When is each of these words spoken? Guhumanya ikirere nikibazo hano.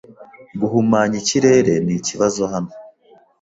Guhumanya 0.59 1.15
ikirere 1.21 1.73
nikibazo 1.85 2.41
hano. 2.51 2.71